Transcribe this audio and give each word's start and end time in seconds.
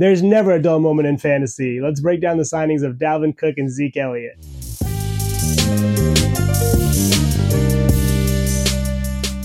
There's 0.00 0.22
never 0.22 0.52
a 0.52 0.62
dull 0.62 0.78
moment 0.78 1.08
in 1.08 1.18
fantasy. 1.18 1.80
Let's 1.80 2.00
break 2.00 2.20
down 2.20 2.36
the 2.36 2.44
signings 2.44 2.84
of 2.84 2.98
Dalvin 2.98 3.36
Cook 3.36 3.56
and 3.58 3.68
Zeke 3.68 3.96
Elliott. 3.96 4.36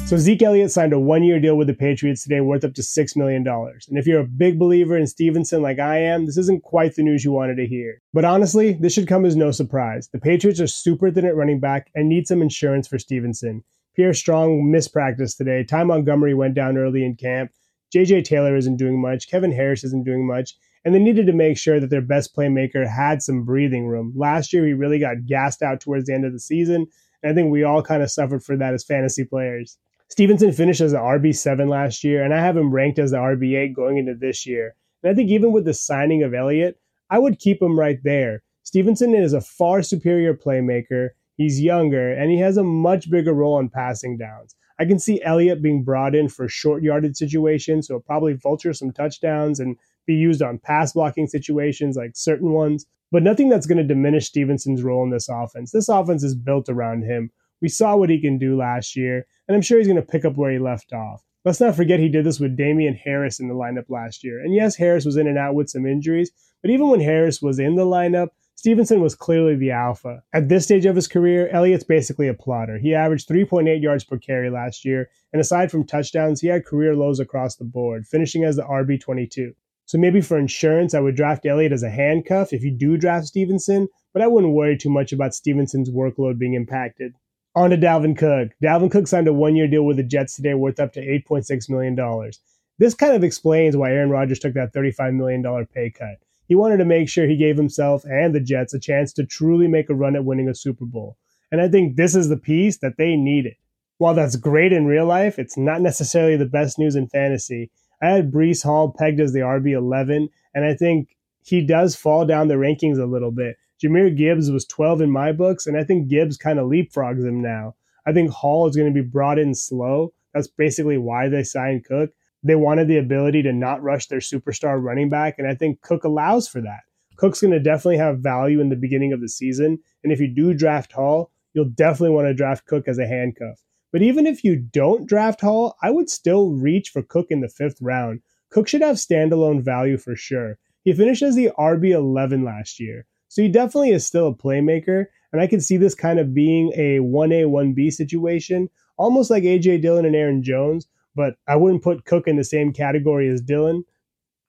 So 0.06 0.18
Zeke 0.18 0.44
Elliott 0.44 0.70
signed 0.70 0.94
a 0.94 1.00
one-year 1.00 1.40
deal 1.40 1.58
with 1.58 1.66
the 1.66 1.74
Patriots 1.74 2.22
today 2.22 2.40
worth 2.40 2.64
up 2.64 2.76
to 2.76 2.84
$6 2.84 3.18
million. 3.18 3.44
And 3.48 3.98
if 3.98 4.06
you're 4.06 4.20
a 4.20 4.28
big 4.28 4.60
believer 4.60 4.96
in 4.96 5.08
Stevenson 5.08 5.64
like 5.64 5.80
I 5.80 5.98
am, 5.98 6.28
this 6.28 6.38
isn't 6.38 6.62
quite 6.62 6.96
the 6.96 7.02
news 7.02 7.26
you 7.26 7.32
wanted 7.32 7.56
to 7.56 7.66
hear. 7.66 8.00
But 8.14 8.24
honestly, 8.24 8.74
this 8.74 8.94
should 8.94 9.08
come 9.08 9.26
as 9.26 9.36
no 9.36 9.50
surprise. 9.50 10.10
The 10.14 10.20
Patriots 10.20 10.62
are 10.62 10.68
super 10.68 11.10
thin 11.10 11.26
at 11.26 11.36
running 11.36 11.62
back 11.62 11.90
and 11.96 12.08
need 12.08 12.28
some 12.28 12.44
insurance 12.44 12.88
for 12.88 13.00
Stevenson. 13.00 13.64
Pierre 13.96 14.14
Strong 14.14 14.70
missed 14.70 14.94
practice 14.94 15.34
today. 15.34 15.64
Ty 15.64 15.86
Montgomery 15.86 16.36
went 16.36 16.54
down 16.54 16.78
early 16.78 17.04
in 17.04 17.16
camp. 17.16 17.50
JJ 17.94 18.24
Taylor 18.24 18.56
isn't 18.56 18.78
doing 18.78 19.02
much. 19.02 19.30
Kevin 19.30 19.52
Harris 19.52 19.84
isn't 19.84 20.06
doing 20.06 20.26
much. 20.26 20.56
And 20.86 20.94
they 20.94 21.00
needed 21.00 21.28
to 21.28 21.34
make 21.34 21.58
sure 21.58 21.80
that 21.80 21.90
their 21.90 22.02
best 22.02 22.36
playmaker 22.36 22.88
had 22.88 23.22
some 23.22 23.46
breathing 23.46 23.88
room. 23.88 24.14
Last 24.16 24.52
year, 24.52 24.66
he 24.66 24.74
really 24.74 25.00
got 25.00 25.26
gassed 25.26 25.62
out 25.62 25.80
towards 25.80 26.08
the 26.08 26.14
end 26.14 26.26
of 26.26 26.34
the 26.34 26.40
season. 26.40 26.88
And 27.22 27.32
I 27.32 27.36
think 27.36 27.52
we 27.52 27.64
all 27.64 27.82
kind 27.82 28.04
of 28.04 28.12
suffered 28.12 28.44
for 28.44 28.58
that 28.58 28.74
as 28.74 28.84
fantasy 28.84 29.24
players. 29.24 29.78
Stevenson 30.10 30.52
finished 30.52 30.82
as 30.82 30.92
the 30.92 30.98
RB7 30.98 31.70
last 31.70 32.04
year, 32.04 32.24
and 32.24 32.34
I 32.34 32.40
have 32.40 32.58
him 32.58 32.72
ranked 32.72 33.00
as 33.00 33.12
the 33.12 33.18
RB8 33.18 33.74
going 33.74 33.98
into 33.98 34.14
this 34.14 34.46
year. 34.46 34.76
And 35.02 35.12
I 35.12 35.16
think 35.16 35.30
even 35.30 35.52
with 35.52 35.66
the 35.66 35.74
signing 35.74 36.22
of 36.22 36.34
Elliott, 36.34 36.80
I 37.10 37.20
would 37.20 37.40
keep 37.40 37.62
him 37.62 37.80
right 37.80 38.00
there. 38.04 38.44
Stevenson 38.64 39.16
is 39.16 39.34
a 39.34 39.42
far 39.42 39.82
superior 39.82 40.36
playmaker. 40.36 41.10
He's 41.36 41.62
younger, 41.62 42.14
and 42.14 42.30
he 42.30 42.38
has 42.40 42.58
a 42.58 42.64
much 42.64 43.10
bigger 43.10 43.34
role 43.34 43.56
on 43.56 43.70
passing 43.70 44.18
downs. 44.18 44.56
I 44.80 44.86
can 44.86 45.00
see 45.00 45.22
Elliott 45.24 45.62
being 45.62 45.84
brought 45.84 46.16
in 46.16 46.30
for 46.30 46.48
short 46.48 46.84
yarded 46.84 47.16
situations, 47.16 47.88
so 47.88 48.00
probably 48.00 48.34
vulture 48.34 48.74
some 48.74 48.92
touchdowns 48.92 49.60
and 49.60 49.78
be 50.06 50.14
used 50.14 50.42
on 50.42 50.58
pass 50.58 50.94
blocking 50.94 51.28
situations 51.28 51.96
like 51.96 52.12
certain 52.16 52.52
ones, 52.52 52.86
but 53.12 53.24
nothing 53.24 53.50
that's 53.50 53.66
going 53.66 53.78
to 53.78 53.84
diminish 53.84 54.28
Stevenson's 54.28 54.84
role 54.84 55.04
in 55.04 55.12
this 55.12 55.30
offense. 55.30 55.72
This 55.72 55.90
offense 55.90 56.24
is 56.24 56.36
built 56.36 56.70
around 56.70 57.04
him. 57.04 57.32
We 57.62 57.70
saw 57.70 57.96
what 57.96 58.10
he 58.10 58.20
can 58.20 58.38
do 58.38 58.58
last 58.58 58.96
year, 58.96 59.26
and 59.48 59.56
I'm 59.56 59.62
sure 59.62 59.78
he's 59.78 59.88
going 59.88 60.02
to 60.02 60.02
pick 60.02 60.26
up 60.26 60.36
where 60.36 60.52
he 60.52 60.60
left 60.60 60.92
off. 60.92 61.24
Let's 61.46 61.60
not 61.60 61.76
forget 61.76 62.00
he 62.00 62.10
did 62.10 62.26
this 62.26 62.40
with 62.40 62.56
Damien 62.58 62.96
Harris 62.96 63.40
in 63.40 63.50
the 63.50 63.54
lineup 63.54 63.90
last 63.90 64.24
year. 64.24 64.40
And 64.40 64.54
yes, 64.54 64.78
Harris 64.78 65.06
was 65.06 65.18
in 65.18 65.28
and 65.28 65.38
out 65.38 65.56
with 65.56 65.70
some 65.70 65.86
injuries, 65.86 66.32
but 66.62 66.72
even 66.72 66.90
when 66.90 67.02
Harris 67.02 67.42
was 67.42 67.60
in 67.60 67.76
the 67.76 67.86
lineup, 67.86 68.30
Stevenson 68.56 69.02
was 69.02 69.16
clearly 69.16 69.56
the 69.56 69.72
alpha. 69.72 70.24
At 70.34 70.48
this 70.48 70.64
stage 70.64 70.86
of 70.86 70.96
his 70.96 71.08
career, 71.08 71.50
Elliott's 71.50 71.84
basically 71.84 72.28
a 72.28 72.34
plotter. 72.34 72.78
He 72.78 72.96
averaged 72.96 73.28
3.8 73.28 73.82
yards 73.82 74.04
per 74.04 74.18
carry 74.18 74.50
last 74.50 74.86
year, 74.86 75.10
and 75.34 75.42
aside 75.42 75.70
from 75.70 75.86
touchdowns, 75.86 76.40
he 76.40 76.48
had 76.48 76.66
career 76.66 76.96
lows 76.96 77.20
across 77.20 77.56
the 77.56 77.66
board, 77.66 78.08
finishing 78.08 78.44
as 78.44 78.56
the 78.56 78.64
RB22. 78.64 79.54
So 79.86 79.98
maybe 79.98 80.22
for 80.22 80.38
insurance, 80.38 80.94
I 80.94 81.02
would 81.02 81.16
draft 81.16 81.46
Elliott 81.46 81.74
as 81.74 81.84
a 81.84 81.90
handcuff 81.90 82.54
if 82.54 82.64
you 82.64 82.72
do 82.72 82.96
draft 82.96 83.28
Stevenson, 83.28 83.90
but 84.14 84.22
I 84.22 84.28
wouldn't 84.28 84.54
worry 84.54 84.78
too 84.78 84.90
much 84.90 85.12
about 85.12 85.36
Stevenson's 85.36 85.90
workload 85.90 86.38
being 86.38 86.54
impacted. 86.54 87.16
On 87.56 87.70
to 87.70 87.78
Dalvin 87.78 88.18
Cook. 88.18 88.52
Dalvin 88.64 88.90
Cook 88.90 89.08
signed 89.08 89.28
a 89.28 89.34
one 89.34 89.56
year 89.56 89.68
deal 89.68 89.84
with 89.86 89.98
the 89.98 90.04
Jets 90.04 90.36
today 90.36 90.54
worth 90.54 90.80
up 90.80 90.94
to 90.94 91.02
$8.6 91.02 91.70
million. 91.70 92.32
This 92.80 92.96
kind 92.96 93.14
of 93.14 93.24
explains 93.24 93.76
why 93.76 93.92
Aaron 93.92 94.10
Rodgers 94.10 94.40
took 94.40 94.54
that 94.54 94.74
$35 94.74 95.16
million 95.16 95.66
pay 95.68 95.90
cut. 95.90 96.18
He 96.48 96.56
wanted 96.56 96.78
to 96.78 96.86
make 96.86 97.10
sure 97.10 97.28
he 97.28 97.38
gave 97.38 97.58
himself 97.58 98.04
and 98.06 98.34
the 98.34 98.40
Jets 98.40 98.74
a 98.74 98.80
chance 98.80 99.14
to 99.14 99.26
truly 99.26 99.68
make 99.68 99.90
a 99.90 99.96
run 99.96 100.16
at 100.16 100.26
winning 100.26 100.50
a 100.50 100.56
Super 100.56 100.86
Bowl. 100.86 101.18
And 101.52 101.62
I 101.62 101.70
think 101.70 101.96
this 101.96 102.16
is 102.16 102.30
the 102.30 102.38
piece 102.38 102.78
that 102.80 102.98
they 102.98 103.16
needed. 103.16 103.56
While 103.98 104.16
that's 104.16 104.36
great 104.36 104.74
in 104.74 104.86
real 104.86 105.06
life, 105.06 105.40
it's 105.40 105.58
not 105.58 105.82
necessarily 105.82 106.36
the 106.36 106.46
best 106.46 106.80
news 106.80 106.96
in 106.96 107.08
fantasy. 107.08 107.72
I 108.02 108.08
had 108.10 108.32
Breece 108.32 108.64
Hall 108.64 108.94
pegged 108.98 109.22
as 109.22 109.32
the 109.32 109.40
RB11, 109.40 110.28
and 110.54 110.66
I 110.66 110.74
think 110.74 111.16
he 111.44 111.66
does 111.66 111.96
fall 111.96 112.26
down 112.26 112.48
the 112.48 112.56
rankings 112.56 113.00
a 113.00 113.06
little 113.06 113.32
bit. 113.32 113.56
Jahmyr 113.82 114.16
Gibbs 114.16 114.52
was 114.52 114.66
12 114.66 115.02
in 115.02 115.12
my 115.12 115.32
books, 115.32 115.68
and 115.68 115.78
I 115.78 115.84
think 115.84 116.08
Gibbs 116.08 116.38
kind 116.38 116.60
of 116.60 116.68
leapfrogs 116.68 117.26
him 117.26 117.42
now. 117.42 117.76
I 118.06 118.14
think 118.14 118.32
Hall 118.32 118.68
is 118.68 118.76
going 118.76 118.94
to 118.94 119.02
be 119.02 119.08
brought 119.08 119.40
in 119.40 119.54
slow. 119.54 120.14
That's 120.34 120.48
basically 120.48 120.98
why 120.98 121.30
they 121.30 121.44
signed 121.44 121.86
Cook. 121.86 122.12
They 122.44 122.56
wanted 122.56 122.88
the 122.88 122.98
ability 122.98 123.42
to 123.44 123.54
not 123.54 123.82
rush 123.82 124.08
their 124.08 124.20
superstar 124.20 124.82
running 124.82 125.10
back, 125.10 125.36
and 125.38 125.48
I 125.48 125.56
think 125.56 125.82
Cook 125.82 126.04
allows 126.04 126.48
for 126.48 126.62
that. 126.62 126.82
Cook's 127.16 127.42
going 127.42 127.54
to 127.54 127.60
definitely 127.60 127.98
have 127.98 128.20
value 128.20 128.60
in 128.60 128.70
the 128.70 128.76
beginning 128.76 129.14
of 129.14 129.22
the 129.22 129.30
season, 129.30 129.80
and 130.04 130.12
if 130.12 130.20
you 130.20 130.28
do 130.28 130.54
draft 130.54 130.92
Hall, 130.92 131.32
you'll 131.54 131.70
definitely 131.70 132.16
want 132.16 132.28
to 132.28 132.34
draft 132.34 132.66
Cook 132.66 132.88
as 132.88 132.98
a 132.98 133.08
handcuff. 133.08 133.64
But 133.92 134.02
even 134.02 134.26
if 134.26 134.44
you 134.44 134.56
don't 134.56 135.08
draft 135.08 135.42
Hall, 135.42 135.76
I 135.82 135.92
would 135.92 136.10
still 136.10 136.52
reach 136.52 136.90
for 136.90 137.04
Cook 137.04 137.28
in 137.30 137.42
the 137.42 137.48
fifth 137.48 137.78
round. 137.80 138.22
Cook 138.50 138.68
should 138.68 138.82
have 138.82 138.98
standalone 138.98 139.64
value 139.64 139.98
for 139.98 140.16
sure. 140.16 140.58
He 140.84 140.94
finished 140.94 141.22
as 141.22 141.36
the 141.36 141.52
RB11 141.58 142.44
last 142.44 142.80
year. 142.80 143.06
So 143.30 143.42
he 143.42 143.48
definitely 143.48 143.92
is 143.92 144.06
still 144.06 144.28
a 144.28 144.36
playmaker. 144.36 145.06
And 145.32 145.42
I 145.42 145.48
can 145.48 145.62
see 145.62 145.78
this 145.78 145.96
kind 145.96 146.20
of 146.20 146.34
being 146.34 146.72
a 146.76 147.00
1A, 147.00 147.46
1B 147.46 147.92
situation, 147.92 148.70
almost 148.98 149.32
like 149.32 149.44
AJ 149.44 149.82
Dillon 149.82 150.06
and 150.06 150.16
Aaron 150.16 150.44
Jones. 150.44 150.88
But 151.16 151.36
I 151.48 151.56
wouldn't 151.56 151.84
put 151.84 152.06
Cook 152.06 152.28
in 152.28 152.38
the 152.38 152.44
same 152.44 152.74
category 152.74 153.30
as 153.30 153.42
Dillon. 153.42 153.84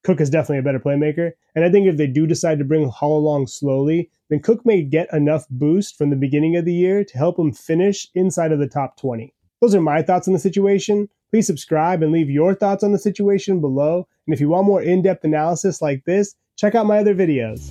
Cook 0.02 0.20
is 0.20 0.30
definitely 0.30 0.58
a 0.58 0.62
better 0.62 0.80
playmaker. 0.80 1.32
And 1.54 1.64
I 1.64 1.70
think 1.70 1.86
if 1.86 1.96
they 1.96 2.06
do 2.06 2.26
decide 2.26 2.58
to 2.58 2.64
bring 2.64 2.88
Hall 2.88 3.18
along 3.18 3.46
slowly, 3.46 4.10
then 4.28 4.40
Cook 4.40 4.64
may 4.64 4.82
get 4.82 5.12
enough 5.12 5.46
boost 5.48 5.96
from 5.96 6.10
the 6.10 6.16
beginning 6.16 6.56
of 6.56 6.64
the 6.64 6.74
year 6.74 7.04
to 7.04 7.18
help 7.18 7.38
him 7.38 7.52
finish 7.52 8.08
inside 8.14 8.52
of 8.52 8.58
the 8.58 8.68
top 8.68 8.98
20. 8.98 9.32
Those 9.60 9.74
are 9.74 9.80
my 9.80 10.02
thoughts 10.02 10.28
on 10.28 10.34
the 10.34 10.40
situation. 10.40 11.08
Please 11.30 11.46
subscribe 11.46 12.02
and 12.02 12.12
leave 12.12 12.30
your 12.30 12.54
thoughts 12.54 12.84
on 12.84 12.92
the 12.92 12.98
situation 12.98 13.60
below. 13.60 14.06
And 14.26 14.34
if 14.34 14.40
you 14.40 14.48
want 14.48 14.66
more 14.66 14.82
in 14.82 15.02
depth 15.02 15.24
analysis 15.24 15.80
like 15.80 16.04
this, 16.04 16.34
check 16.56 16.74
out 16.74 16.86
my 16.86 16.98
other 16.98 17.14
videos. 17.14 17.70